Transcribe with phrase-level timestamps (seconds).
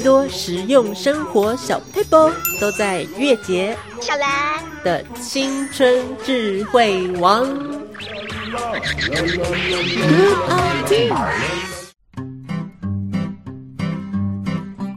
[0.00, 7.46] 最多实用生活小 paper 都在月节小兰的青春智慧王。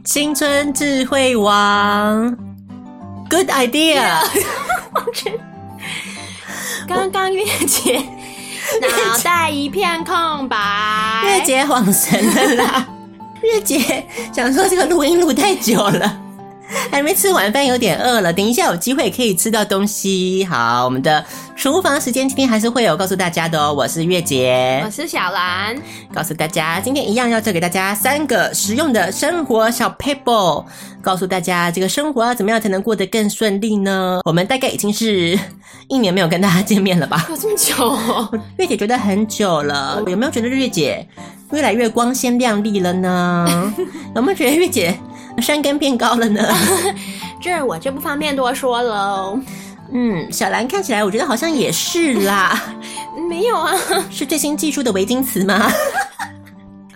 [0.06, 2.34] 青春智慧王
[3.28, 4.26] ，Good idea！
[6.88, 7.98] 刚刚月姐
[8.80, 10.56] 脑袋一片空白，
[11.26, 12.86] 月姐恍神了啦。
[13.44, 16.20] 月姐想说这个录音录太久了，
[16.90, 18.32] 还没吃晚饭，有点饿了。
[18.32, 20.44] 等一下有机会可以吃到东西。
[20.44, 21.24] 好，我们的
[21.56, 23.72] 厨房时间今天还是会有告诉大家的哦。
[23.72, 25.76] 我是月姐，我是小兰，
[26.12, 30.64] 告诉大家今天一样要教给大家三个实用的生活小 paper，
[31.02, 34.20] 告诉大家这个生活要怎么样才能过得更顺利呢？
[34.24, 35.38] 我们大概已经是
[35.88, 37.26] 一年没有跟大家见面了吧？
[37.30, 38.28] 有这么久、哦？
[38.58, 41.06] 月姐觉得很久了，有没有觉得月姐
[41.52, 43.74] 越来越光鲜亮丽了呢？
[44.16, 44.96] 有没有觉得月姐
[45.42, 46.42] 山根变高了呢？
[47.40, 49.38] 这我就不方便多说喽。
[49.92, 52.62] 嗯，小兰看起来我觉得好像也是啦。
[53.28, 53.74] 没有啊，
[54.10, 55.70] 是最新技术的围巾词吗？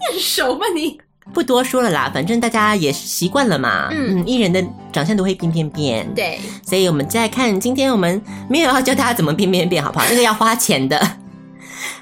[0.00, 0.98] 你很熟吗你？
[1.34, 3.88] 不多说了啦，反正大家也习惯了嘛。
[3.90, 6.14] 嗯，艺人的长相都会变变变。
[6.14, 10.06] 对，所以我们再看，今天我们没有要教大家怎么变变变，好不好？
[10.08, 10.98] 那个要花钱的。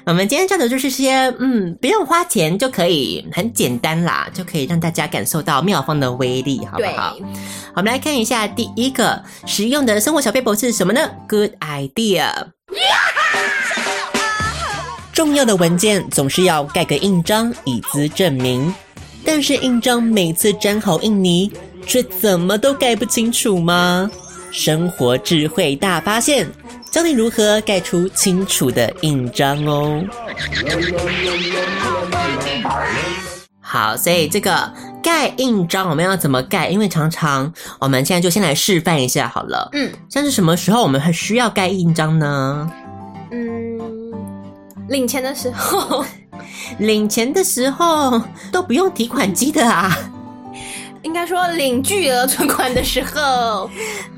[0.05, 7.15] 我们今天教的就是些，嗯，不用花钱就可以，很简单啦，就可以让大家感受到妙方的威力，好不好？
[7.75, 12.31] 我们来看一下第一个实用的生活小 paper 是什么呢？Good idea。
[15.13, 18.73] 重要的文件总是要盖个印章以资证明，
[19.25, 21.51] 但是印章每次粘好印泥，
[21.85, 24.09] 却怎么都盖不清楚吗？
[24.51, 26.47] 生活智慧大发现。
[26.91, 30.03] 教你如何盖出清楚的印章哦。
[33.61, 34.71] 好，所以这个
[35.03, 36.69] 盖印章我们要怎么盖？
[36.69, 39.69] 因为常常我们现在就先来示范一下好了。
[39.73, 42.71] 嗯，像是什么时候我们很需要盖印章呢？
[43.31, 43.77] 嗯，
[44.87, 46.03] 领钱的时候，
[46.79, 49.95] 领钱的时候都不用提款机的啊。
[51.03, 53.69] 应该说领巨额存款的时候，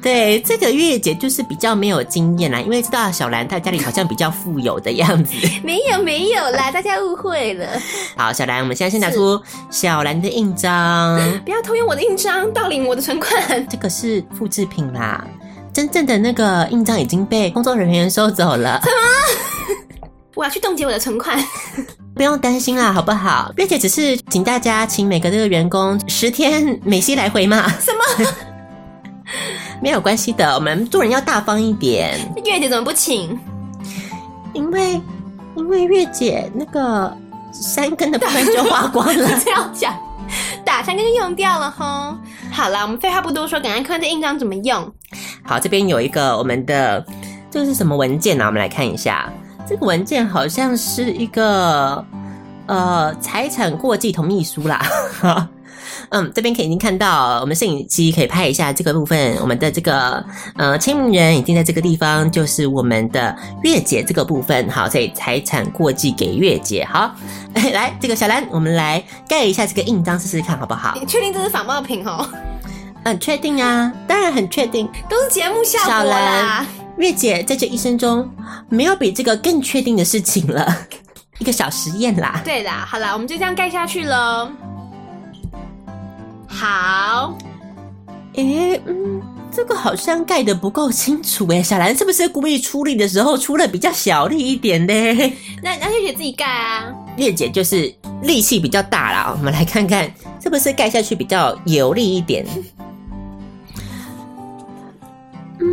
[0.02, 5.36] 对这个月姐就是比较没有经验啦，因为知道小兰她家里好像比较富有的样子。
[5.64, 7.68] 没有没有啦，大家误会了。
[8.16, 15.26] 好，小兰，我们现在先拿出小兰的印章， 不要偷用我的印章盗领我的存款，这个是复制品啦，
[15.74, 18.82] 真正的那个印章已经被工作人员收走了。
[18.84, 19.79] 什么？
[20.40, 21.38] 我要去冻结我的存款。
[22.16, 23.52] 不用担心啦，好不好？
[23.58, 27.70] 月姐只是请大家请每个这个员工十天美西来回嘛。
[27.80, 28.32] 什么？
[29.84, 32.18] 没有关系的，我们做人要大方一点。
[32.46, 33.38] 月姐怎么不请？
[34.54, 35.02] 因为
[35.58, 37.14] 因为月姐那个
[37.52, 39.30] 三根的部分就花光了。
[39.44, 39.94] 这样讲，
[40.64, 42.18] 打三根就用掉了哈。
[42.50, 44.90] 好了，我们废话不多说，赶快看这印章怎么用。
[45.44, 47.06] 好，这边有一个我们的
[47.52, 48.46] 这个是什么文件呢？
[48.46, 49.30] 我们来看一下。
[49.70, 52.04] 这个文件好像是一个
[52.66, 54.84] 呃财产过继同意书啦，
[56.10, 60.26] 嗯，这边可以已经看到，我们摄影机可以拍一下这个部分，我们的这个
[60.56, 67.14] 呃签名人已经在这个地方，就是我们的月姐这个部分，好，所以财产过继给月姐，好，
[67.72, 70.98] 来这个小兰，我们来盖一下这个印章试试看好不好？
[71.00, 72.28] 你确定这是仿冒品哦？
[73.06, 76.66] 很确定啊，当然很确定，都是节目效果啦。
[77.00, 78.30] 月姐在这一生中
[78.68, 80.88] 没有比这个更确定的事情了，
[81.40, 82.42] 一个小实验啦。
[82.44, 84.50] 对啦，好啦，我们就这样盖下去喽。
[86.46, 87.38] 好，
[88.34, 94.94] 诶，嗯，这个好像盖的不够清楚诶，小兰是不是故意出力的时候出了比较小力一点呢？
[95.64, 96.94] 那那月姐自己盖啊。
[97.16, 97.94] 月姐就是
[98.24, 100.12] 力气比较大啦，我们来看看
[100.44, 102.46] 是不是盖下去比较有力一点。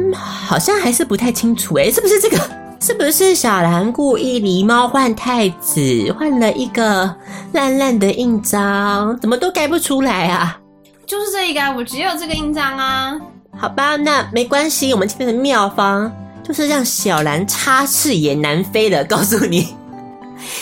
[0.06, 2.38] 嗯，好像还是不太清楚哎，是不是这个？
[2.78, 5.80] 是不是小兰故意狸猫换太子，
[6.18, 7.12] 换了一个
[7.52, 10.58] 烂烂的印章，怎么都盖不出来啊？
[11.06, 13.18] 就是这一个，我只有这个印章啊。
[13.58, 16.12] 好吧，那没关系，我们今天的妙方
[16.44, 19.02] 就是让小兰插翅也难飞了。
[19.04, 19.74] 告诉你，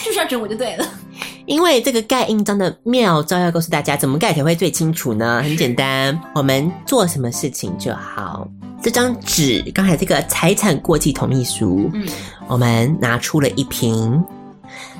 [0.04, 0.86] 就是要整我就对了。
[1.46, 5.42] 因为这个盖印章的妙招要告诉大家，怎么盖才会最清楚呢？
[5.44, 8.48] 很简单，我们做什么事情就好。
[8.82, 12.06] 这张纸，刚才这个财产过继同意书，嗯，
[12.46, 14.22] 我们拿出了一瓶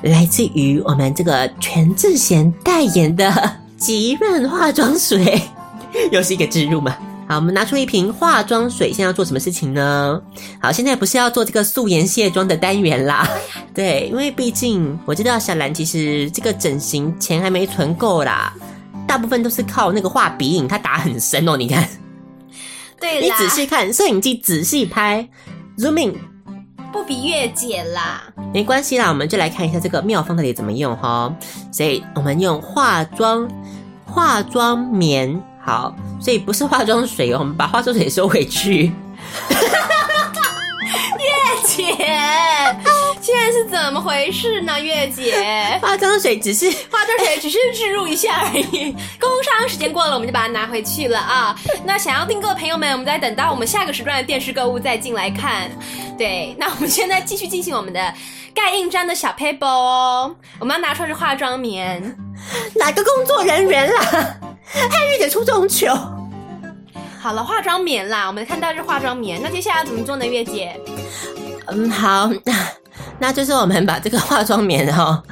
[0.01, 3.31] 来自于我们这个全智贤代言的
[3.77, 5.41] 极润化妆水，
[6.11, 6.95] 又是一个植入嘛。
[7.27, 10.21] 好，我们拿出一瓶化妆水，现在要做什么事情呢？
[10.61, 13.27] 好，现在不是要做这个素颜卸妆的单元啦。
[13.73, 18.53] 对，因为毕竟我知道小兰其实这个整形钱还没存够啦。
[19.07, 21.57] 大部分都是靠那个画鼻影，它打很深哦。
[21.57, 21.87] 你看，你
[22.99, 25.27] 对啦，仔细看，摄影机仔细拍
[25.77, 26.15] ，zoom in，
[26.91, 28.23] 不比月姐啦。
[28.53, 31.33] 没关系啦，我们就来看一下这个妙方到底怎么用哈。
[31.71, 33.47] 所以我们用化妆
[34.05, 38.91] 化妆棉，好，所以不是化妆水哦，我们把化妆水收回去。
[41.17, 41.31] 月
[41.65, 41.83] 姐，
[43.19, 44.79] 现在是怎么回事呢？
[44.79, 51.55] 月姐，化妆水只是化妆水只是置入一下而已， 工商时间过了，我们就把它拿回去了啊。
[51.83, 55.71] 那想要订购的朋友们，我们再等到我们下个时段的电视购物再进来看。
[56.15, 58.13] 对，那我们现在继续进行我们的
[58.53, 60.35] 盖印章的小 paper 哦。
[60.59, 62.15] 我们要拿出来是化妆棉。
[62.77, 64.37] 哪个工作人员啦？
[64.65, 65.95] 害月姐出这种糗。
[67.19, 69.41] 好了，化妆棉啦，我们看到是化妆棉。
[69.41, 70.25] 那接下来要怎么做呢？
[70.25, 70.79] 月姐，
[71.67, 72.53] 嗯，好，那
[73.17, 75.23] 那就是我们把这个化妆棉哈、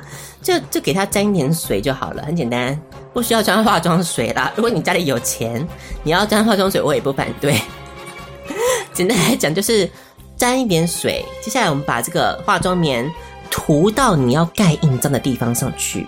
[0.41, 2.79] 就就给它沾一点水就好了，很简单，
[3.13, 4.51] 不需要沾化妆水啦。
[4.55, 5.67] 如果你家里有钱，
[6.01, 7.61] 你要沾化妆水，我也不反对。
[8.91, 9.87] 简单来讲，就是
[10.35, 11.23] 沾一点水。
[11.41, 13.07] 接下来我们把这个化妆棉
[13.51, 16.07] 涂到你要盖印章的地方上去，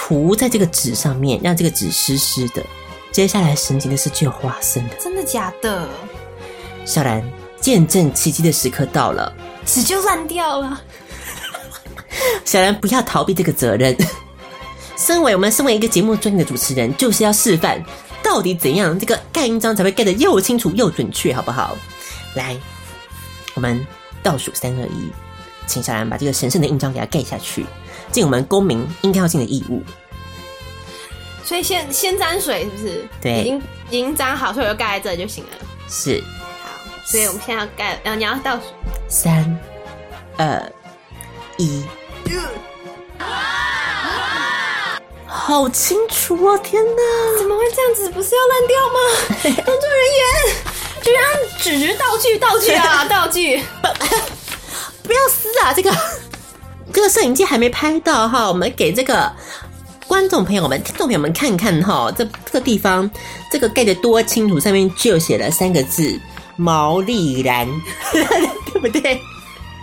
[0.00, 2.64] 涂在这个纸上面，让这个纸湿湿的。
[3.10, 5.88] 接下来神奇的事就有发生了，真的假的？
[6.84, 7.28] 小兰，
[7.60, 9.34] 见证奇迹的时刻到了。
[9.66, 10.80] 纸就烂掉了。
[12.46, 13.96] 小兰不要逃避这个责任。
[14.96, 17.84] 身为我们身为一个节目专业的主持人，就是要示范
[18.22, 21.76] 到底怎样这个盖印章才会盖得又清楚又准确，好不好？
[22.34, 22.56] 来，
[23.54, 23.84] 我们
[24.22, 25.10] 倒数三二一，
[25.66, 27.66] 请小兰把这个神圣的印章给它盖下去，
[28.10, 29.82] 尽我们公民应该要尽的义务。
[31.44, 33.08] 所以先先沾水是不是？
[33.22, 35.50] 对已经已经沾好，所以我就盖在这就行了。
[35.88, 36.22] 是
[36.62, 36.70] 好，
[37.06, 38.64] 所以我们现在要盖，然后你要倒数。
[39.08, 39.58] 三
[40.36, 40.72] 二
[41.56, 41.82] 一，
[45.26, 46.58] 好清楚哦！
[46.58, 47.38] 天哪！
[47.38, 48.10] 怎么会这样子？
[48.10, 48.98] 不是要烂掉吗？
[49.64, 50.22] 工作人员，
[51.02, 51.22] 就让
[51.58, 53.62] 纸道具道具啊道具。
[55.02, 55.72] 不要撕啊！
[55.72, 55.90] 这个
[56.92, 59.30] 这个摄影机还没拍到哈，我们给这个
[60.06, 63.08] 观众朋友们、听众朋友们看看哈，这这地方
[63.52, 66.18] 这个盖的多清楚，上面就写了三个字
[66.56, 67.68] “毛利兰”，
[68.72, 69.20] 对不对？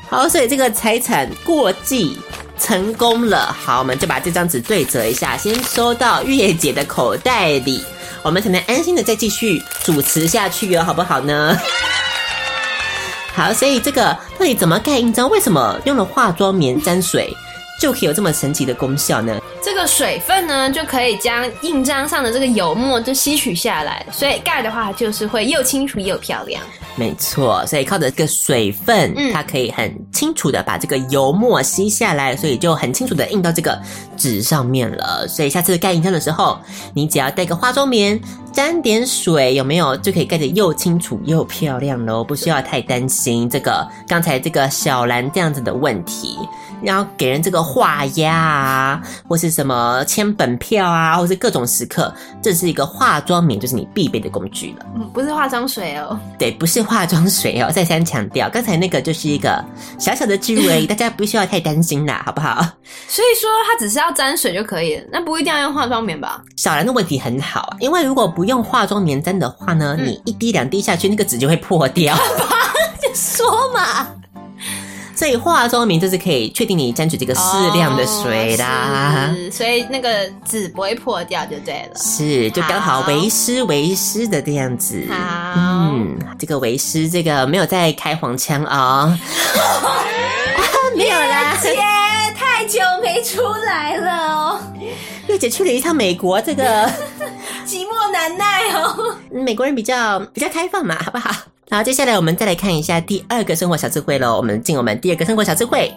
[0.10, 2.18] 好，所以这个财产过继
[2.60, 3.56] 成功了。
[3.60, 7.82] 好，我们就把这张纸对折一下，先收到月姐的口袋里，
[8.24, 11.58] 我们才能安心的再继续主持下去哟，好不好呢？
[13.36, 15.30] 好，所以这个到底怎么盖印章？
[15.30, 17.36] 为什么用了化妆棉沾水
[17.78, 19.38] 就可以有这么神奇的功效呢？
[19.66, 26.62] 这个水分呢，就可以将印章上的这个油墨就吸取下来，所以盖的话就是会又清楚又漂亮。
[26.96, 33.76] 没错，所以靠着这个水分，嗯它可以很清楚的把这个油墨吸下来，所以就很清楚的印到这个
[34.16, 35.28] 纸上面了。
[35.28, 36.60] 所以下次盖印章的时候，
[36.94, 38.22] 你只要带个化妆棉，
[38.54, 42.24] 沾点水，有没有就可以盖得又清楚又漂亮喽？
[42.24, 46.38] 不需要太担心这个刚才这个小兰这样子的问题。
[46.84, 54.86] 然后给人这个画押啊，或是什么签本票啊，或是各种时刻，这是一个化妆棉，就是你必备的工具了。
[54.96, 56.20] 嗯，不是化妆水哦。
[56.38, 59.64] 对，不是化妆水哦，再三强调，刚才那个就是一个
[59.98, 62.56] 小小的植入而已， 大家不需要太担心啦，好不好？
[63.08, 66.42] 所以说它只是要沾水就可以了，那不一定要用化妆棉吧？
[66.58, 72.14] 小兰的问题很好啊，因为如果不用化妆棉沾的话呢，你一滴两滴下去，那个纸就会破掉。
[73.16, 74.06] 说嘛，
[75.16, 77.42] 所以化妆棉就是可以确定你沾取这个适
[77.74, 79.32] 量的水啦。
[79.32, 81.98] 哦所以那个纸不会破掉就对了。
[81.98, 85.06] 是，就刚好好为湿为湿的这样子。
[85.10, 85.16] 好
[85.56, 89.18] 嗯，这个为湿，这个没有在开黄腔啊、
[90.96, 91.56] 没有啦。
[91.62, 91.76] 姐
[92.36, 94.60] 太久没出来了哦，
[95.28, 96.64] 月姐去了一趟美国，这个
[97.66, 99.15] 寂寞难耐哦。
[99.44, 101.32] 美国人比较比较开放嘛，好不好？
[101.70, 104.38] 好，接下来我们再来看一下第二个生活小智慧喽。
[104.38, 105.92] 我们进我们第二个生活小智慧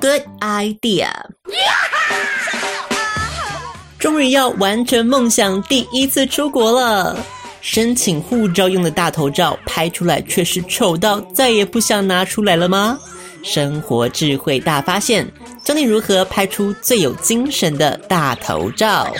[0.00, 1.08] ，Good idea。
[3.98, 7.16] 终于要完成梦想，第一次出国了。
[7.60, 12.98] 申请护照用的大头照拍出来却是丑到再也不想拿出来了吗？
[13.44, 15.24] 生活智慧大发现，
[15.62, 19.14] 教你如何拍出最有精神的大头照。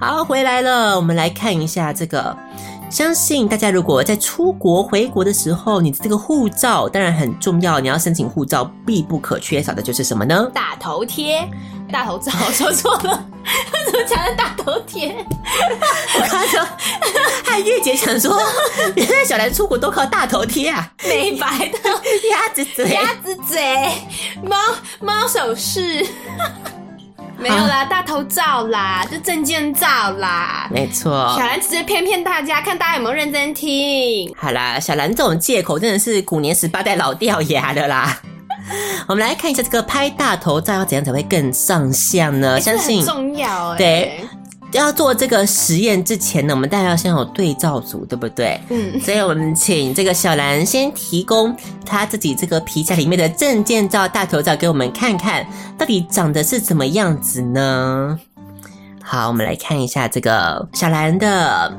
[0.00, 2.34] 好，回来了，我们来看一下这个。
[2.90, 10.50] 相信大家如果在出国回国的时候，你的这个护照当然很重要，你要申请护照必不可缺少的就是什么呢？
[10.54, 11.46] 大头贴，
[11.92, 13.24] 大头照，说错了，
[13.84, 15.14] 怎么讲的大头贴？
[16.14, 16.66] 我刚刚
[17.44, 18.40] 害月姐想说，
[18.96, 21.90] 原来小兰出国都靠大头贴啊，美白的
[22.30, 22.88] 鸭子嘴。
[22.88, 23.62] 鸭子嘴，
[24.42, 24.56] 猫
[24.98, 26.04] 猫手势，
[27.40, 30.68] 没有啦，大头照啦，就证件照啦。
[30.70, 31.38] 没错小。
[31.38, 34.30] 兰只是骗骗大家，看大家有没有认真听。
[34.36, 38.20] 好啦，小兰这种借口真的是古年十八代老掉牙的啦。
[39.08, 42.60] 我们来看一下这个拍大头照要怎样才会更上相呢？
[42.60, 44.20] 相信重要哎、对
[44.78, 48.60] 要做这个实验之前呢，我们大家要先有对照组，对不对？
[48.68, 55.44] 嗯，所以我们请这个小兰先提供她自己这个皮夹里面的证件照、大头照给我们看看，
[55.76, 58.18] 到底长得是怎么样子呢？
[59.02, 61.76] 好，我们来看一下这个小兰的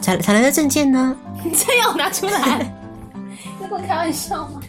[0.00, 1.14] 小小兰的证件呢。
[1.44, 2.74] 你真要拿出来？
[3.60, 4.60] 你跟我开玩笑吗？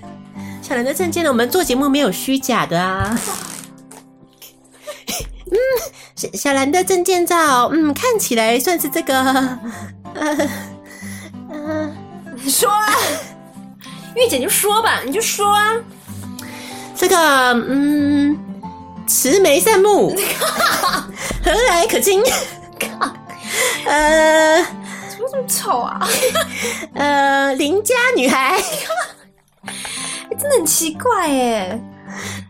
[0.62, 3.20] 小兰的证件呢，我们做节目没有虚假的啊。
[5.52, 5.58] 嗯，
[6.16, 9.14] 小小兰的证件照，嗯，看起来算是这个，
[10.14, 10.50] 呃，
[11.52, 11.92] 呃，
[12.44, 12.86] 你说啊，
[14.16, 15.74] 月姐就说吧，你就说啊。
[16.98, 17.18] 这个，
[17.68, 18.38] 嗯，
[19.06, 20.16] 慈眉善目，
[21.44, 22.24] 和蔼可亲，
[23.86, 24.64] 呃
[25.10, 26.08] 怎么这么丑啊？
[26.96, 31.80] 呃，邻家女孩，欸 真的很奇怪耶。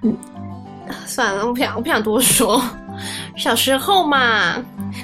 [0.04, 0.16] 嗯，
[1.08, 2.62] 算了，我不想，我不想多说。
[3.38, 4.56] 小时候嘛，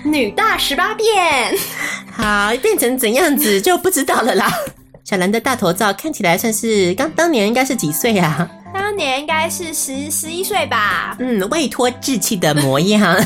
[0.04, 1.56] 女大十八变。
[2.12, 4.52] 好，变成怎样子就不知道了啦。
[5.04, 8.50] 小兰的大头照看起来算是刚当年应该是几岁啊？
[8.74, 11.16] 当年应该是十十一岁吧。
[11.20, 13.18] 嗯，未脱稚气的模样，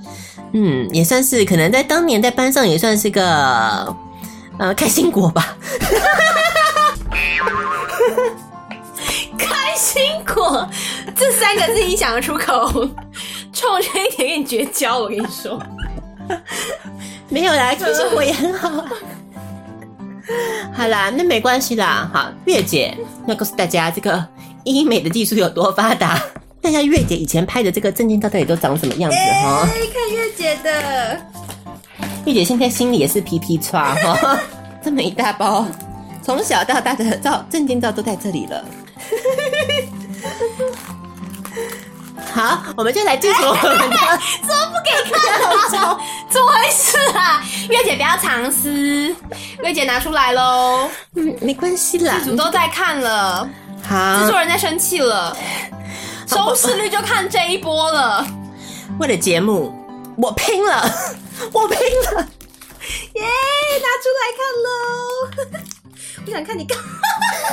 [0.54, 3.94] 嗯，也算是可能在当年在班上也算是个
[4.58, 5.56] 呃开心果吧。
[9.36, 10.66] 开心果
[11.14, 12.88] 这三个字你想得出口，
[13.54, 14.98] 冲着一点跟你绝交。
[14.98, 15.58] 我跟你说，
[17.30, 18.90] 没有啦，其实我也很好啊。
[20.74, 22.10] 好啦，那没关系啦。
[22.12, 22.96] 好，月姐
[23.26, 24.26] 要告诉大家这个
[24.64, 26.20] 医美的技术有多发达。
[26.62, 31.20] 看一下月姐以前拍的这个证件照到底都长什么样子哈、看月姐的，
[32.24, 34.40] 月姐现在心里也是皮皮叉哈，
[34.82, 35.66] 这么一大包，
[36.22, 38.64] 从小到大的照证件照都在这里了。
[42.34, 43.96] 好，我们就来进行我们的
[44.42, 45.98] 怎么不给看啊？
[46.28, 47.40] 怎么回事啊？
[47.70, 49.14] 月姐不要藏私，
[49.62, 52.18] 月姐拿出来喽，嗯，没关系啦。
[52.18, 53.48] 剧组都在看了，
[53.82, 55.36] 制好作，人在生气了，
[56.26, 58.26] 收视率就看这一波了。
[58.98, 59.72] 为了节目，
[60.16, 60.90] 我拼了，
[61.54, 62.28] 我拼了。
[63.14, 63.22] 耶，
[63.78, 65.60] 拿出来看喽！
[66.26, 66.76] 我想看你干，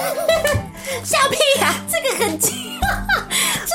[1.06, 2.71] 笑屁呀、这个很近，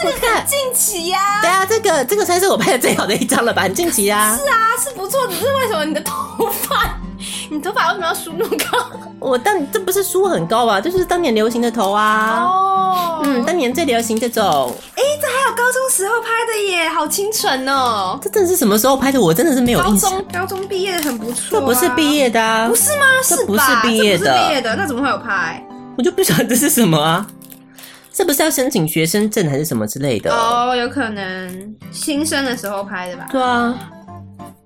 [0.03, 3.63] 这个很近期呀、对啊，这个这个算是我拍的最好的一张了吧？
[3.63, 4.37] 很近奇啊！
[4.37, 6.15] 是啊，是不错，只是为什么你的头
[6.51, 6.99] 发，
[7.51, 8.79] 你头发为什么要梳那么高？
[9.19, 12.45] 我当这不是梳很高啊，这就是当年流行的头啊。
[12.45, 18.19] 哦嗯，当年最流行这种，哎、这还有高中时候拍的耶，好清纯哦。
[18.23, 19.21] 这真的是什么时候拍的？
[19.21, 20.11] 我真的是没有高印象。
[20.11, 23.07] 中高中毕业很不错、这不是毕，业的啊，不是吗？
[23.27, 25.67] 这不是吧毕业的这不是毕业的，那怎么会有拍？
[25.97, 27.27] 我就不晓得这是什么啊。
[28.17, 30.33] 这不是要申请学生证还是什么之类的？
[30.33, 33.27] 哦，有可能新生的时候拍的吧。
[33.31, 33.79] 对啊，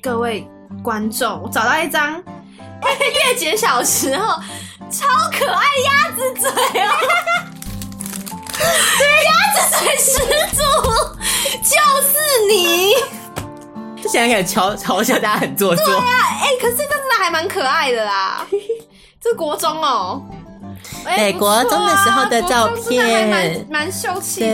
[0.01, 0.47] 各位
[0.85, 4.41] 观众，我找到一张月姐小时候
[4.89, 6.49] 超可爱鸭子嘴
[6.81, 6.93] 哦，
[9.27, 10.21] 鸭子嘴始
[10.55, 10.63] 祖
[11.61, 11.75] 就
[12.07, 12.13] 是
[12.49, 12.95] 你。
[14.01, 15.97] 就想想嘲嘲笑大家很做作。
[15.97, 16.05] 啊，
[16.41, 18.47] 哎、可是这真的还蛮可爱的啦。
[19.21, 20.37] 这国中哦、哎
[21.05, 24.47] 对不错啊国中的时候的照国中真的还蛮片蛮秀气的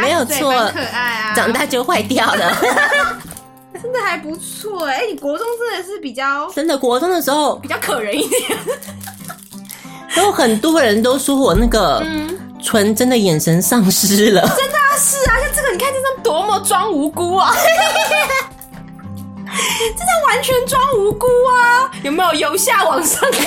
[0.00, 1.00] 没有错可爱
[1.30, 2.56] 啊，长大就坏掉了。
[3.80, 8.58] 真的还不错哎、你国中真的是比较真的，国中的时候比较可人一点，
[10.16, 14.40] 都很多人都说我那个嗯，纯真的眼神丧失了。
[14.56, 17.54] 真的啊，是啊，像这个你看这张多么装无辜啊，
[19.96, 22.34] 这张完全装无辜啊，有没有？
[22.34, 23.20] 由下往上。
[23.30, 23.46] 看？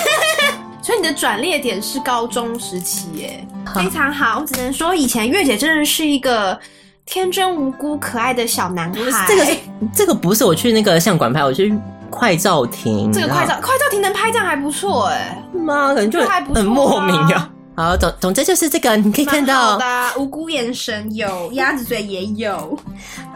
[0.82, 4.40] 所以你的转捩点是高中时期耶，非常好。
[4.40, 6.58] 我只能说，以前月姐真的是一个
[7.06, 9.24] 天真无辜、可爱的小男孩。
[9.28, 9.56] 这个是
[9.94, 11.72] 这个不是我去那个相馆拍，我去
[12.10, 13.12] 快照亭。
[13.12, 15.94] 这个快照快照亭能拍这样还不错哎，妈？
[15.94, 16.20] 可能就
[16.52, 17.48] 很莫名啊。
[17.76, 22.76] 好，总总之就是这个，你可以看到的啊无辜眼神有，鸭子嘴也有。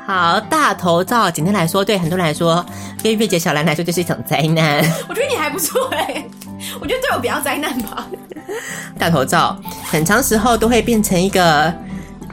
[0.04, 1.30] 好大头照。
[1.30, 2.64] 简单来说，对很多人来说，
[3.02, 4.84] 对月姐小兰来说就是一场灾难。
[5.08, 6.24] 我觉得你还不错哎，
[6.80, 8.06] 我觉得对我比较灾难吧。
[8.98, 9.58] 大头照
[9.90, 11.72] 很长时候都会变成一个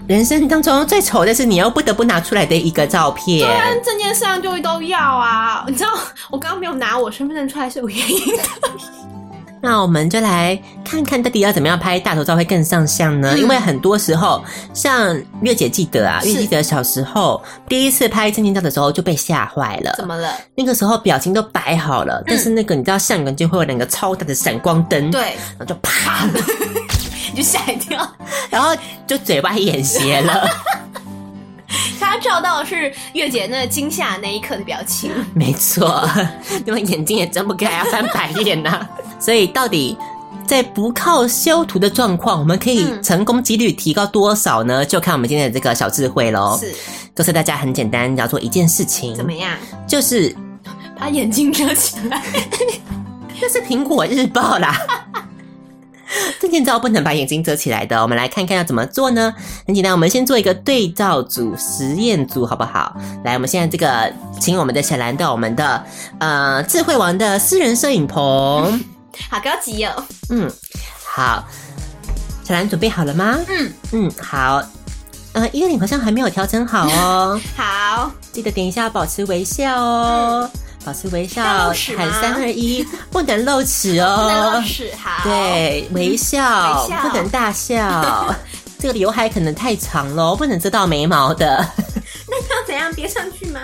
[0.07, 3.47] 人生当中最丑，但是你又不得不拿出来的一个照片。
[3.47, 5.89] 但证件上就都要啊，你知道
[6.29, 8.43] 我刚刚没有拿我身份证出来是有原因的，
[9.65, 13.33] 那我们就来看看到底要怎么样拍大头照会更上相呢？
[13.37, 14.43] 因为很多时候，
[14.73, 19.93] 像月姐记得啊，月记得小时候第一次拍证件照的时候就被吓坏了。
[19.95, 20.35] 怎么了？
[20.55, 25.21] 那个时候表情都摆好了，但是那个你知道相馆就会有两个超大的闪光灯，，对，
[25.57, 26.27] 然后就啪，
[27.33, 28.05] 你就吓一跳。
[28.51, 28.75] 然后
[29.07, 30.45] 就嘴巴眼斜了。
[31.99, 35.11] 他照到的是月姐那惊吓那一刻的表情。
[35.33, 36.07] 没错，
[36.65, 38.87] 因为眼睛也睁不开啊，翻白眼呐、
[39.19, 39.97] 所以到底
[40.45, 44.85] 在不靠修图的状况，我们可以嗯成功几率提高多少呢？
[44.85, 46.57] 就看我们今天的这个小智慧喽。
[46.59, 46.73] 是
[47.15, 49.55] 告诉大家很简单，只要做一件事情，怎么样？
[49.87, 50.35] 就是
[50.99, 52.21] 把眼睛遮起来。
[53.39, 54.75] 这是苹果日报啦。
[56.39, 59.33] 证件照不能把眼睛遮起来的，我们来看看要怎么做呢？
[59.65, 62.95] 很简单，我们先做一个对照组、实验组，好不好？
[63.23, 65.83] 来，我们现在这个，请我们的小兰到我们的
[66.19, 68.83] 呃智慧王的私人摄影棚。
[69.29, 70.03] 好高级哦。
[70.29, 70.51] 嗯，
[71.05, 71.43] 好，
[72.43, 73.39] 小兰准备好了吗？
[73.47, 74.63] 嗯，嗯，好。
[75.33, 80.47] 呃，一个脸好像还没有调整好哦， 好，记得点一下保持微笑哦，
[80.85, 81.43] 保持微笑，
[81.97, 84.91] 喊三二一， 不能露齿不哦，能露齿。
[85.01, 88.35] 好，，对，微笑，微笑不能大笑。
[88.79, 91.65] 这个刘海可能太长了，不能遮到眉毛的。
[92.27, 93.61] 那要怎样别上去吗？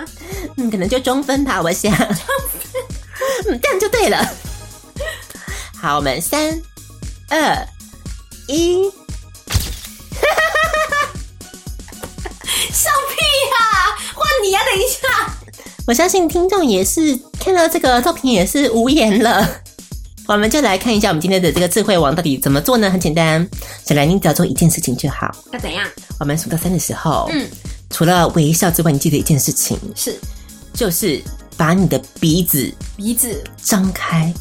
[0.56, 1.92] 嗯，可能就中分吧，我想。
[1.96, 2.82] 中分
[3.48, 4.26] 嗯，这样就对了。
[5.80, 6.58] 好，我们三、
[7.28, 7.68] 二、
[8.48, 8.90] 一，
[12.72, 13.16] 笑屁
[13.50, 13.56] 呀、
[14.14, 15.19] 换你呀、等一下。
[15.90, 19.44] 我相信听众也是看到这个作品也是无言了。
[20.28, 22.88] 我们就来看一下我们今天的这个智慧王到底怎么做呢？
[22.88, 23.44] 很简单，
[23.84, 25.34] 小兰，你只要做一件事情就好。
[25.52, 25.84] 要怎样？
[26.20, 27.44] 我们数到三的时候，嗯，
[27.90, 30.14] 除了微笑之外，你记得一件事情，是
[30.72, 31.20] 就是
[31.56, 33.42] 把你的鼻子鼻子。
[33.60, 34.32] 张开，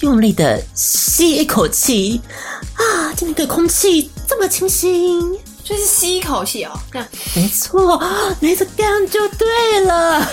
[0.00, 2.18] 用力的吸一口气
[2.76, 3.12] 啊！
[3.14, 5.20] 今天的空气这么清新，
[5.68, 8.00] 就是吸一口气哦，这样没错，
[8.38, 10.24] 没错，这样就对了。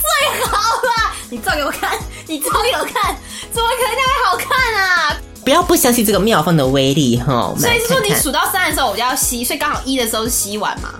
[0.00, 1.12] 最好了！
[1.28, 3.16] 你照给我看，你照给我看，
[3.52, 5.16] 怎么可能太好看啊？
[5.44, 7.52] 不要不相信这个妙方的威力哈！
[7.58, 10.94] 所以是说你数到三的时候我就要吸，所以刚好一的时候是吸完嘛？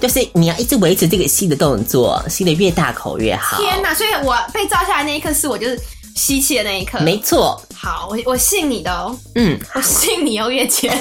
[0.00, 3.56] 就是你要一直维持这个吸的动作，吸的越大口越好。
[3.56, 3.94] 天哪！
[3.94, 5.80] 所以我被照下来那一刻是我就是
[6.14, 7.00] 吸气的那一刻。
[7.00, 10.92] 没错，好，我我信你的哦，嗯，我信你哦，月姐。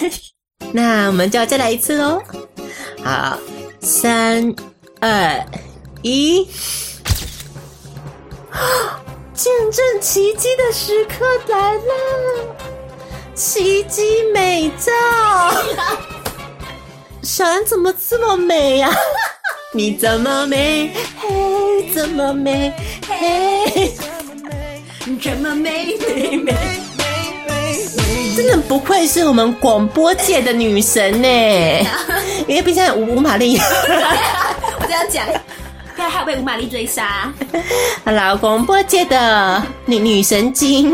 [0.72, 2.22] 那我们就要再来一次喽。
[3.04, 3.38] 好，
[3.82, 4.54] 三
[5.00, 5.46] 二
[6.02, 6.46] 一，
[9.34, 12.56] 见证奇迹的时刻来了，
[13.34, 14.92] 奇迹美照。
[17.24, 18.90] 小安怎么这么美呀、
[19.74, 20.94] 你怎么美？
[21.20, 22.74] 嘿，怎么美？
[23.08, 23.94] 嘿，
[25.22, 25.98] 怎么美？
[25.98, 26.38] 美美美
[27.48, 28.07] 美美，
[28.38, 31.28] 真的不愧是我们广播界的女神呢！
[32.48, 33.58] 因为毕竟吴吴玛丽。
[34.80, 37.34] 我这样讲，现在还有被吴玛丽追杀。
[38.06, 40.94] 好啦，广播界的女女神经，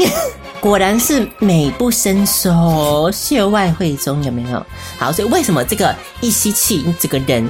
[0.61, 4.65] 果然是美不胜收，秀外慧中，有没有？
[4.97, 7.45] 好，所以为什么这个一吸气，你整个人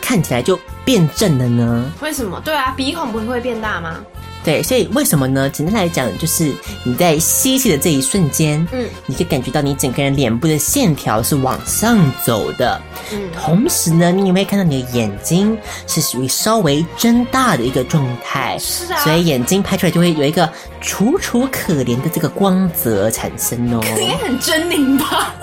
[0.00, 1.84] 看起来就变正了呢？
[2.00, 2.40] 为什么？
[2.42, 3.96] 对啊，鼻孔不会变大吗？
[4.44, 5.48] 对，所以为什么呢？
[5.48, 6.52] 简单来讲，就是
[6.84, 12.80] 你在吸气的这一瞬间，嗯你可以感觉到你整个人脸部的线条是往上走的，
[13.10, 20.46] 嗯，同时呢，你也会看到你的眼睛是属于稍微睁大的一个状态，是啊所以眼睛拍出来就会有一个
[20.80, 23.80] 楚楚可怜的这个光泽产生哦。
[23.98, 25.34] 应该很狰狞吧？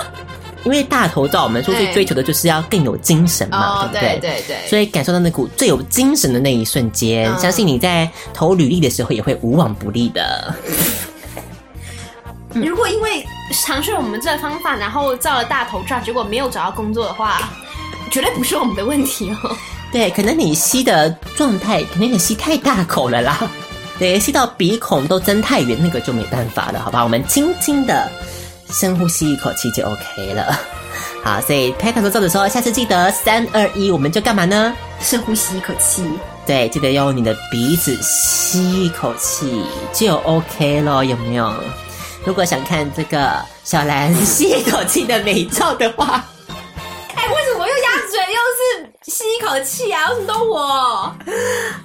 [0.64, 4.20] 因为大头照，我们说最哎追求的就是要更有精神嘛，哦，对不对？
[4.20, 10.54] 对对所以感受到那股最有精神的那一瞬间，嗯相信你在投履历的时候也会无往不利的。
[12.54, 13.26] 如果因为
[13.66, 17.50] 尝试我们这个方法，然后照了大头照，结果没有找到工作的话，
[18.12, 19.56] 绝对不是我们的问题哦。
[19.92, 23.40] 对，可能你吸的状态，可能你吸太大口了啦。
[23.98, 27.04] 对，吸到鼻孔都睁太远，那个就没办法了，好吧？
[27.04, 28.10] 我们轻轻的
[28.72, 30.60] 深呼吸一口气就 OK 了。
[31.24, 34.74] 好，所以拍大头照的时候，下次记得三二一，我们就干嘛呢？
[35.00, 36.04] 深呼吸一口气，
[36.46, 41.54] 对，记得用你的鼻子吸一口气就 OK 了，有没有？
[42.26, 46.24] 如果想看这个小兰 吸一口气的美照的话，
[49.12, 50.10] 吸一口气啊？
[50.10, 51.14] 为什么都我？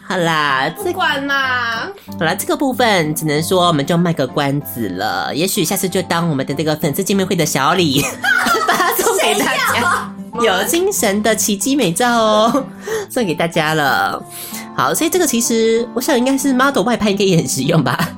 [0.07, 5.35] 好啦，这不管啦，好啦，这个部分只能说我们就卖个关子了。
[5.35, 8.01] 也许下次就当我们的这个粉丝见面会的小礼，
[8.69, 12.67] 把它送给大家， 有精神的奇迹美照哦，
[13.11, 14.23] 送给大家了。
[14.77, 18.09] 好，所以这个其实我想应该是 model 外拍应该也很实用吧。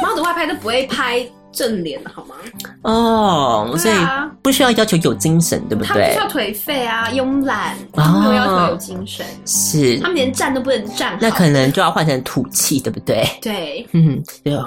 [0.00, 2.34] model 外拍都不会拍正脸的好吗？
[2.82, 3.94] 哦，所以
[4.42, 6.16] 不需要要求有精神，对不对他不需？
[6.18, 11.16] 要颓废啊，慵懒，哦他们没有要求有精神，是他，们连站都不能站。
[11.20, 13.26] 那可能就要换成吐气，对不对？
[13.40, 14.22] 对，嗯。
[14.44, 14.62] 就要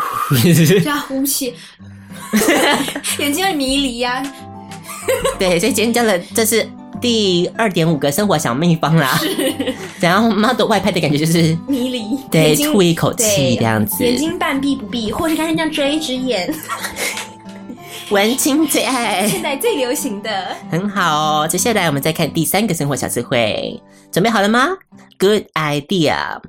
[1.08, 1.54] 呼气，
[3.19, 4.23] 眼睛会迷离啊。
[5.38, 6.67] 对，所以今天教的这是
[7.02, 9.20] 第二点五个生活小秘方啦。
[10.00, 16.54] 然后 model 外拍的感觉就是迷离，对吐一口气对这样子眼睛半闭不闭，或是干脆这样遮一只眼，
[18.10, 20.56] 文青最爱，现在最流行的。
[20.72, 21.48] 很好哦。
[21.48, 23.82] 接下来我们再看第三个生活小智慧，
[24.12, 24.70] 准备好了吗
[25.18, 26.40] ？Good idea。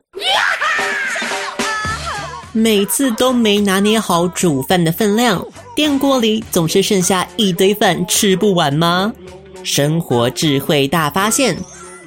[2.52, 5.44] 每次都没拿捏好煮饭的分量，
[5.76, 9.12] 电锅里总是剩下一堆饭吃不完吗？
[9.62, 11.56] 生活智慧大发现，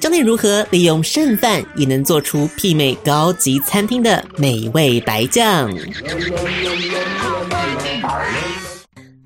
[0.00, 5.70] 教你如何利用剩饭也能做出媲美高级餐厅的美味白酱。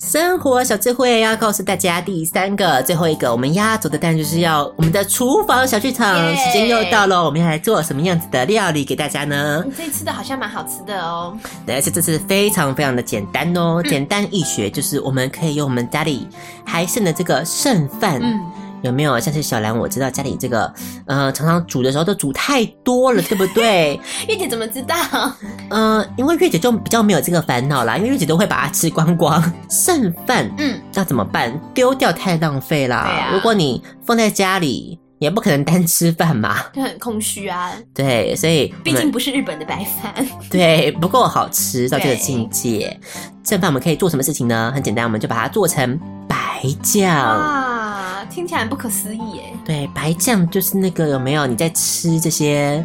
[0.08, 6.16] 生活小智慧要告诉大家第三个、最后一个，我们压轴的当然就是要我们的厨房小剧场。
[6.32, 9.62] 耶时间又到了，我们要来做什么样子的料理给大家呢？
[9.66, 11.36] 你这一次的好像蛮好吃的哦。
[11.66, 16.26] 对，而且这次非常非常的简单哦，简单易学，就是我们可以用我们家里
[16.64, 18.40] 还剩的这个剩饭，嗯，
[18.82, 19.18] 有没有？
[19.18, 20.72] 像是小兰，我知道家里这个，
[21.06, 23.98] 呃，常常煮的时候都煮太多了，对不对？
[24.28, 24.94] 月姐怎么知道？
[25.70, 31.52] 呃，因为月姐就比较没有这个烦恼啦，因为月姐都会把它吃光光，剩饭，嗯，那怎么办？
[31.74, 33.04] 丢掉太浪费啦。
[33.08, 36.56] 对啊如果你放在家里，也不可能单吃饭嘛。
[36.72, 40.14] 就很空虚啊，对，所以毕竟不是日本的白饭。
[40.50, 42.98] 对不够好吃到这个境界。
[43.44, 44.70] 剩饭我们可以做什么事情呢？
[44.74, 46.36] 很简单，我们就把它做成白
[46.82, 47.08] 酱。
[47.16, 49.42] 哇，听起来不可思议耶！
[49.64, 52.84] 对，白酱就是那个有没有你在吃这些？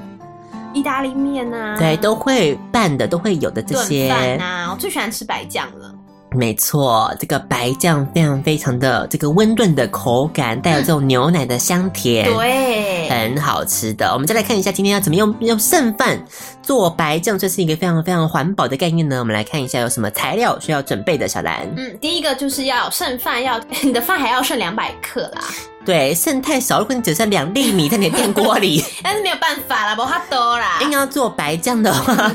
[0.74, 4.10] 意大利面呐、啊，对，都会拌的，都会有的这些。
[4.10, 5.93] 饭呐、我最喜欢吃白酱了。
[6.36, 12.32] 没错，这个白酱非常非常的这个温润的口感，带有这种牛奶的香甜。
[12.32, 14.14] 对，很好吃的。
[14.14, 16.24] 我们再来看一下今天要怎么用用剩饭
[16.62, 19.20] 做白酱，这是一个非常非常环保的概念呢。
[19.20, 21.24] 我们来看一下有什么材料需要准备的。
[21.34, 25.42] 小兰，嗯，第一个就是要剩饭，要你的饭还要剩两百克啦，
[25.84, 30.78] 对，剩太少，如果你只剩两粒米在你的电锅里， 但是没有办法啦，不怕多啦。
[30.82, 32.32] 硬要做白酱的话，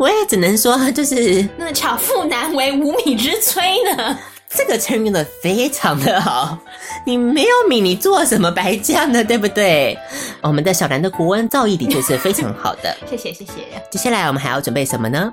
[0.00, 3.60] 我也只能说就是那巧妇难为无米之炊
[3.94, 4.18] 呢。
[4.48, 6.58] 这个成语用的非常的好。
[7.04, 9.22] 你没有米，你做什么白酱呢？
[9.22, 9.96] 对不对？
[10.40, 12.96] 我们的小兰的国文造诣的确是非常好的。
[13.08, 13.52] 谢谢谢谢。
[13.90, 15.30] 接下来我们还要准备什么呢？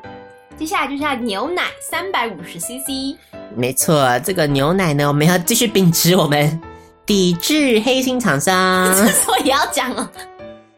[0.60, 3.16] 接下来就是要牛奶三百五十 CC，
[3.56, 6.62] 没错，这个牛奶呢，我们要继续秉持我们
[7.06, 8.94] 抵制黑心厂商。
[9.14, 10.08] 所以也要讲哦，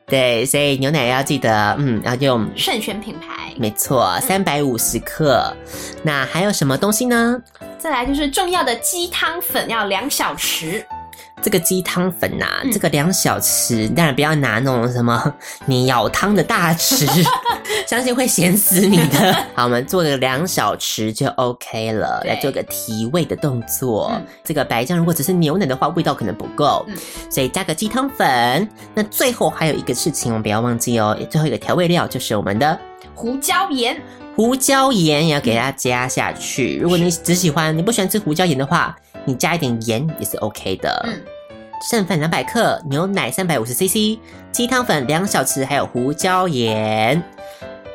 [0.10, 3.54] 对，所以牛奶要记得，嗯，要用，慎选品牌。
[3.58, 5.56] 没错，三百五十克。
[6.02, 7.40] 那还有什么东西呢？
[7.78, 10.84] 再来就是重要的鸡汤粉要两小匙，
[11.42, 15.34] 这个鸡汤粉呐、嗯这个两小匙，当然不要拿那种什么
[15.66, 17.06] 你舀汤的大匙，
[17.88, 19.34] 相信会咸死你的。
[19.56, 24.12] 好，我们做个两小匙就 OK 了，对来做个提味的动作。
[24.14, 26.96] 嗯这个白酱如果只是牛奶的话，味道可能不够，嗯
[27.30, 28.68] 所以加个鸡汤粉。
[28.94, 32.78] 那最后还有一个事情，我们不要忘记哦，最后一个调味料就是我们的
[33.16, 34.02] 胡椒盐。
[34.40, 36.78] 胡椒盐也要给它加下去。
[36.78, 41.06] 如果你只喜欢，你不喜欢吃胡椒盐的话，你加一点盐也是 OK 的。
[41.06, 41.22] 嗯，
[41.92, 44.18] 剩饭两百克，牛奶三百五十 CC，
[44.50, 47.22] 鸡汤粉两小匙，还有胡椒盐，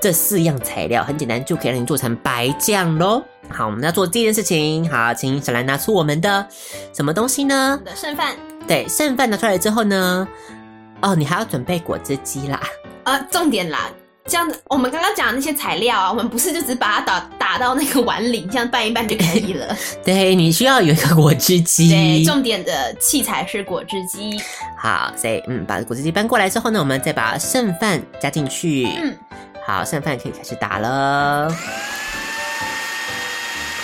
[0.02, 3.22] 这四样材料很简单，就可以让你做成白酱喽。
[3.48, 6.46] 好，我们要做第一件事情，好，请小兰拿出我们的
[6.92, 7.80] 什么东西呢？
[7.82, 8.36] 的剩饭，
[8.68, 10.28] 对，剩饭拿出来之后呢，
[11.00, 12.60] 哦，你还要准备果汁机啦。
[13.04, 13.88] 呃，重点啦。
[14.26, 19.76] 这样子，我们刚刚讲的那些材料啊，我们不是就只把它打打到那个碗里，这样拌一拌就可以了。
[20.02, 22.24] 对你需要有一个果汁机对，机。
[22.24, 24.40] 重点的器材是果汁机。
[24.78, 28.88] 好，所以嗯，把果汁机搬过来之后呢，我们再把剩饭加进去。
[28.98, 29.14] 嗯，
[29.66, 31.54] 好，剩饭可以开始打了。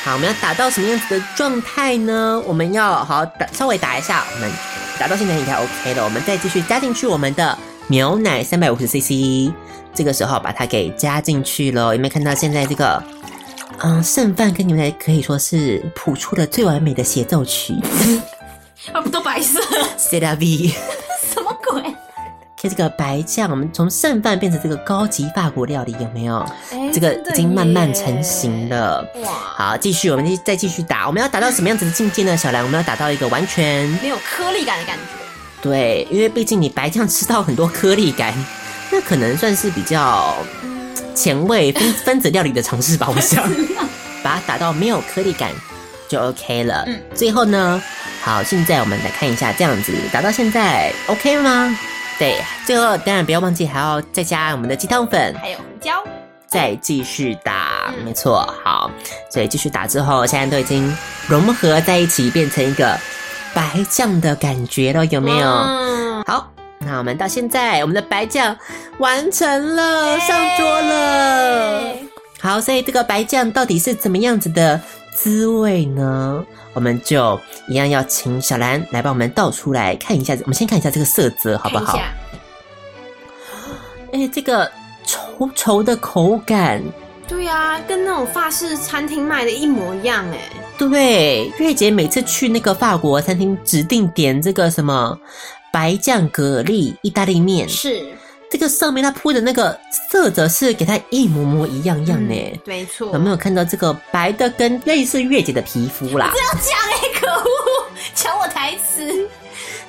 [0.03, 2.43] 好，我们要打到什么样子的状态呢？
[2.47, 4.25] 我们要好好打，稍微打一下。
[4.35, 4.51] 我们
[4.99, 7.57] 打到现在应该 OK 了，我们再继续加进去我们的
[7.91, 9.53] 牛奶三百五十 CC。
[9.93, 13.03] 这个时候把它给加进去了，有没有看到现在这个？
[13.79, 17.75] 嗯，剩饭跟牛奶可以说是谱出了最完美的协奏曲。
[18.93, 19.61] 啊，不都白色
[19.97, 20.69] ？C l V。
[21.33, 21.83] 什么鬼？
[22.57, 26.39] 看这个白酱，我们从剩饭变成这个高级法国料理，有没有？
[26.71, 29.05] 哎这个已经慢慢成型了。
[29.25, 31.09] 哇，好，继续，我们再继续打。
[31.09, 32.37] 我们要达到什么样子的境界呢？
[32.37, 35.30] 小兰，我们要达到一个完全没有颗粒感的感觉。
[35.63, 38.33] 对，因为毕竟你白酱吃到很多颗粒感，
[38.91, 40.35] 那可能算是比较
[41.15, 43.45] 前卫分分子料理的尝试吧，我想。
[44.23, 45.51] 把它打到没有颗粒感
[46.07, 46.85] 就 OK 了。
[46.87, 47.01] 嗯。
[47.15, 47.83] 最后呢，
[48.21, 51.75] 好，现在我们来看一下，这样子打到现在 OK 吗？
[52.19, 56.05] 对，最后当然不要忘记还要再加我们的鸡汤粉，还有胡椒，
[56.47, 58.05] 再继续打，嗯。
[58.05, 58.91] 没错，好，
[59.33, 60.95] 所以继续打之后，现在都已经
[61.27, 62.95] 融合在一起，变成一个
[63.55, 65.47] 白酱的感觉了，有没有？
[65.49, 68.57] 嗯好，那我们到现在，我们的白酱
[68.99, 71.93] 完成了，上桌了。
[72.41, 74.81] 好，所以这个白酱到底是怎么样子的
[75.15, 76.45] 滋味呢？
[76.73, 80.35] 我们就一样要请小兰来帮我们倒出来看一下。
[80.43, 81.99] 我们先看一下这个色泽好不好？
[84.13, 84.71] 哎、这个
[85.07, 86.83] 稠稠的口感，
[87.29, 90.39] 对啊，跟那种法式餐厅卖的一模一样哎。
[90.89, 95.19] 对，月姐每次去那个法国餐厅，指定点这个什么
[95.71, 98.03] 白酱蛤蜊意大利面，是，
[98.51, 99.79] 这个上面它铺的那个
[100.11, 102.35] 色泽是给它一模模一样样呢。
[102.35, 103.13] 嗯没错。
[103.13, 106.31] 有没有看到这个白的跟类似月姐的皮肤啦？
[106.31, 109.29] 不要讲哎，可恶，抢我台词。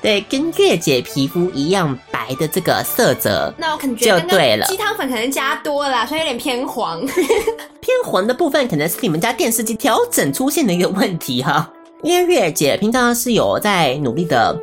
[0.02, 7.06] 对，跟月姐皮肤一样白的这个色泽，那我可能觉就对了鸡汤粉可能加多了啦，所以有点偏黄。
[7.06, 11.72] 偏黄的部分可能是你们家电视机调整出现的一个问题哈。
[12.04, 14.58] 因为月姐平常是有在努力的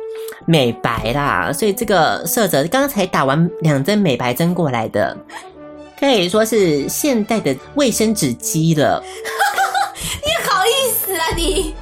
[0.45, 5.17] 美白啦，所以这个色泽刚才打完两针美白针过来的，
[5.97, 9.01] 可以说是现代的卫生纸机了。
[10.21, 11.73] 你好意思啊你？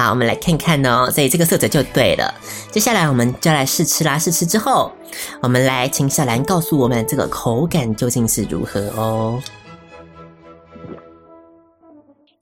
[0.00, 2.32] 好，我们来看看哦，所以这个色泽就对了。
[2.70, 4.90] 接下来我们就来试吃啦，试吃之后，
[5.42, 9.42] 我们来请小兰告诉我们这个口感究竟是如何哦。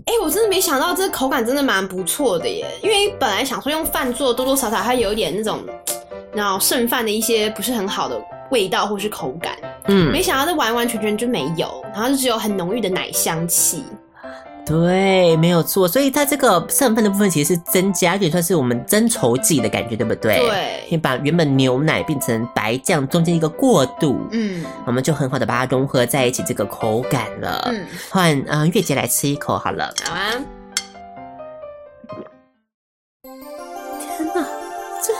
[0.04, 5.58] 哎、我真的没想到这口感真的蛮不错的耶，因为本来想说用饭做，多多少少它有一点那种，
[6.32, 9.56] 然后剩饭的一些不是很好的味道或是口感，
[9.88, 13.82] 嗯，没想到这完完全全就没有，然后就只有很浓郁的奶香气。
[14.68, 15.88] 对，没有错。
[15.88, 20.36] 所以它这个剩饭的部分其实是增加，有点算是我们增稠剂的感觉，对不对？
[20.36, 27.62] 对可以把原本牛奶变成白酱，中间一个过渡，嗯我们就很好的把它融合在一起，这个口感了。
[27.72, 29.90] 嗯，换呃月姐来吃一口好了。
[30.04, 30.32] 好啊。
[33.22, 34.46] 天哪，
[35.02, 35.14] 这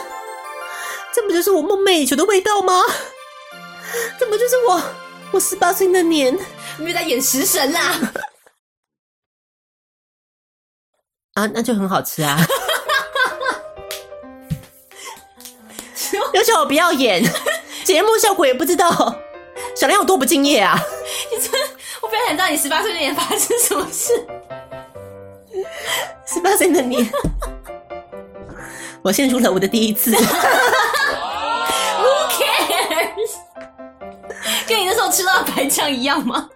[1.15, 2.73] 这不就是我梦寐以求的味道吗？
[4.19, 4.81] 这不就是我
[5.31, 6.37] 我十八岁那年
[6.77, 7.95] 你别在演食神啦！
[11.39, 11.49] 啊？
[11.53, 12.37] 那就很好吃啊！
[16.33, 17.23] 要求我不要演，
[17.83, 18.89] 节目效果也不知道，
[19.75, 20.77] 小梁有多不敬业啊！
[21.31, 21.51] 你真，
[22.01, 24.13] 我非常想知道你十八岁那年发生什么事。
[26.25, 27.09] 十八岁的你，
[29.01, 30.11] 我献出了我的第一次。
[30.15, 30.21] Who
[32.29, 33.31] cares？
[34.67, 36.49] 跟你那时候吃到的白酱一样吗？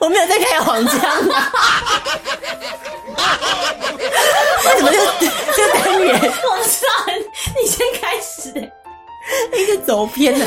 [0.00, 0.98] 我没有在开黄腔
[1.30, 1.52] 啊！
[4.68, 6.90] 为什么这个这个单元我知道，
[7.60, 8.60] 你先开始的。
[9.54, 10.46] 一直走偏了？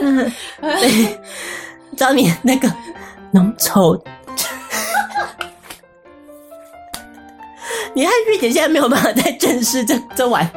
[0.00, 1.20] 嗯，对，
[1.96, 2.72] 找你那个
[3.32, 4.00] 浓稠。
[7.92, 10.48] 你看月姐现在没有办法再正视这这碗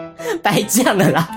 [0.43, 1.27] 白酱了啦。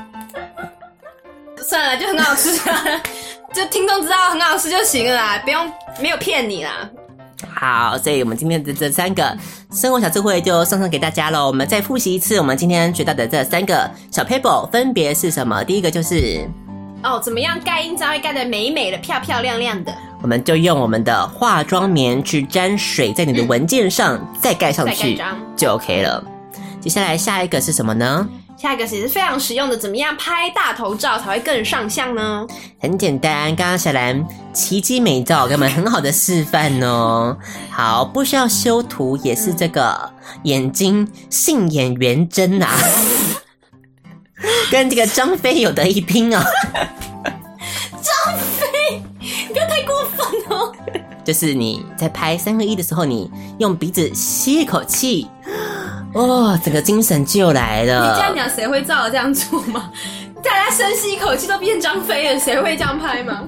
[1.63, 2.85] 算了，就很好吃啊，
[3.55, 6.87] 就听众知道很好吃就行了啦，不用没有骗你啦。
[7.53, 9.37] 好，所以我们今天的这三个
[9.71, 11.47] 生活小智慧就送上给大家喽。
[11.47, 15.63] 我们再复习一次，我们今天学到的这三个小 paper 分别是什么？
[15.65, 16.49] 第一个就是，
[17.03, 25.21] 哦，怎么样盖印章会盖的美美的、漂漂亮亮的，我们就用我们的化妆棉去沾水在你的文件上，再盖上去。
[25.57, 26.23] 就 OK 了。
[26.81, 28.29] 接下来下一个是什么呢？
[28.57, 32.47] 下一个也是非常实用的，怎么样拍大头照才会更上相呢？
[32.81, 37.37] 很简单，刚刚小兰奇迹美照给我们很好的示范哦。
[37.71, 40.11] 好，不需要修图，也是这个
[40.45, 42.75] 眼睛杏眼圆睁啊，
[44.71, 46.43] 跟这个张飞有得一拼哦。
[49.21, 50.73] 你不要太过分哦。
[51.25, 55.29] 就是你在拍三合一的时候，你用鼻子吸一口气，
[56.17, 58.37] 哦，整个精神就来了你这样了。
[58.37, 59.91] 讲，谁会照着这样做吗？
[60.43, 63.43] 大家深吸一口气都变张飞了，谁会这样拍吗？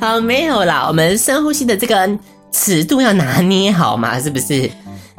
[0.00, 2.10] 好， 没有啦，我们深呼吸的这个
[2.52, 4.70] 尺度要拿捏好嘛，是不是？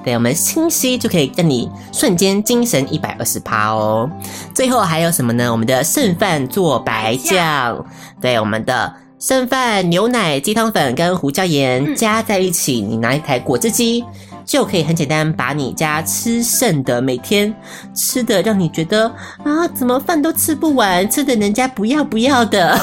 [0.03, 4.09] 对，我们清晰就可以让你瞬间精神一百二十趴哦。
[4.53, 5.51] 最后还有什么呢？
[5.51, 7.83] 我们的剩饭做白酱，
[8.19, 14.03] 对，我们的剩饭牛奶、鸡汤粉跟胡椒盐加在一起，你拿一台果汁机。
[14.51, 17.55] 就可以很简单把你家吃剩的每天
[17.95, 19.07] 吃的让你觉得
[19.45, 22.77] 啊，怎么饭都吃不完，吃的人家不要不要的，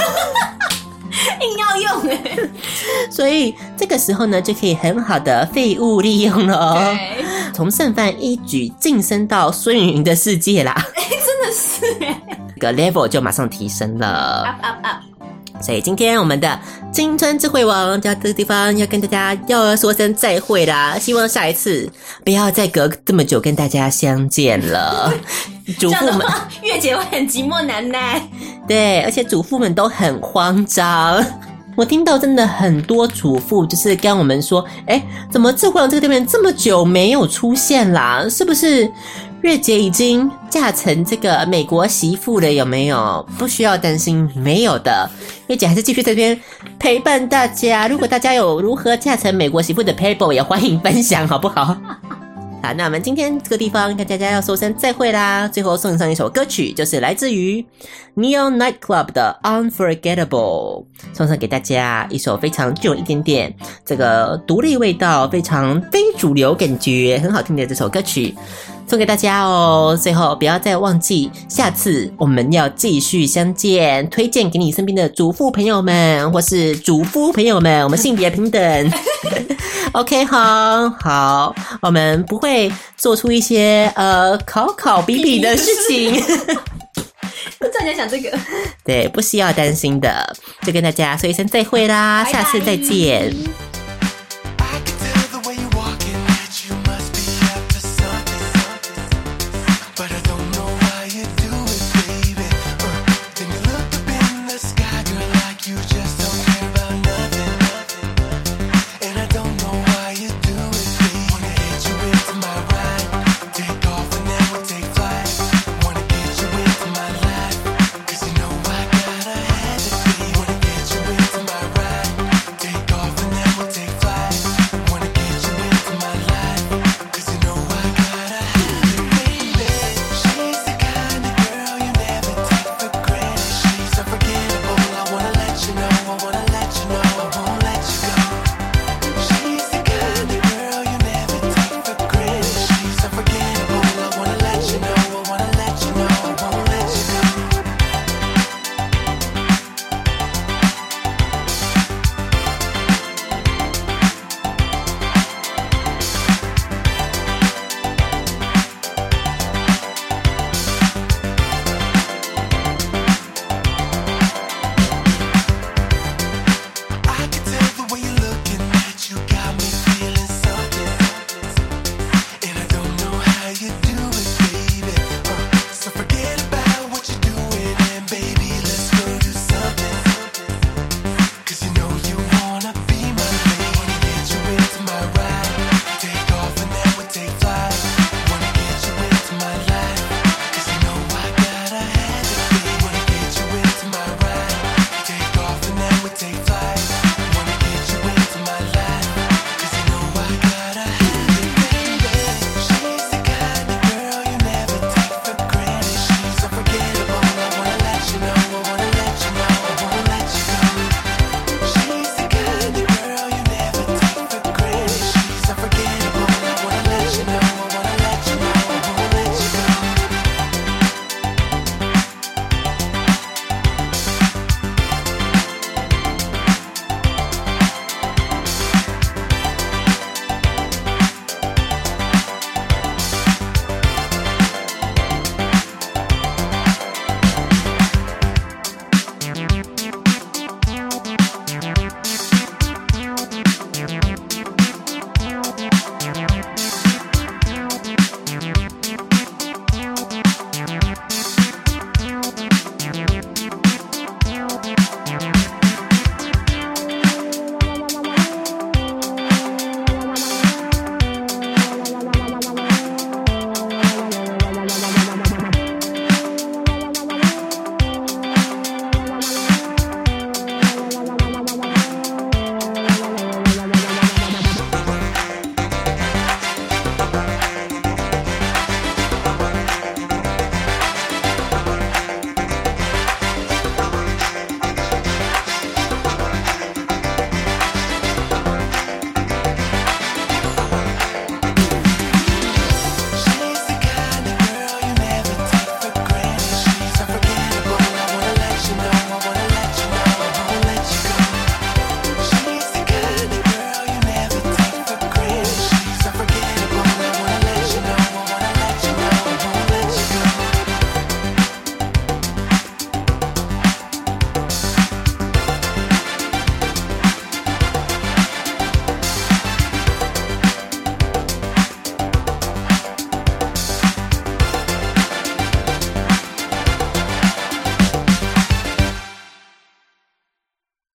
[1.43, 2.39] 硬要用哎。
[3.11, 6.83] 所以这个时候呢，就可以很好的废物利用了。
[6.95, 14.45] 对，从剩饭一举晋升到孙云云的世界啦，哎， 真的是哎这个 level 就马上提升了。
[14.47, 15.08] ，up up up。
[15.61, 16.59] 所以今天我们的
[16.93, 21.91] 青春智慧王就到这个地方要跟大家要说声再会啦，希望下一次
[22.25, 25.13] 不要再隔这么久跟大家相见了。
[25.79, 26.27] 主妇们，
[26.63, 28.23] 月姐会很寂寞难耐。
[28.67, 31.25] 对，而且主妇们都很慌张。
[31.77, 38.27] 我听到真的很多主妇就是跟我们说，哎，怎么智慧王这个地方这么久没有出现啦？
[38.29, 38.91] 是不是
[39.43, 42.53] 月姐已经嫁成这个美国媳妇了？
[42.53, 43.27] 有没有？
[43.39, 45.09] 不需要担心，没有的。
[45.47, 46.39] 月姐还是继续在这边
[46.79, 47.87] 陪伴大家。
[47.87, 51.65] 如果大家有如何嫁成美国媳妇的 paper，也欢迎分享，好不好？
[52.61, 55.47] 好，那我们今天这个地方跟大家要说声再会啦。
[55.47, 57.65] 最后送上一首歌曲，就是来自于
[58.17, 63.55] Neon Nightclub 的 Unforgettable，送上给大家一首非常具有一点点
[63.87, 68.35] 这个独立味道、非常非主流感觉很好听的这首歌曲。
[68.89, 69.95] 送给大家哦！
[70.01, 78.93] 最后不要再忘记，下次我们要继续相见，推荐给你身边的主妇朋友们，或是主夫朋友们，我们性别平等。
[79.93, 86.23] OK，好好，我们不会做出一些呃考考比比的事情，
[87.61, 88.31] 大家想这个，
[88.85, 90.35] 对，不需要担心的。
[90.63, 93.68] 就跟大家说一声再会啦，拜拜下次再见。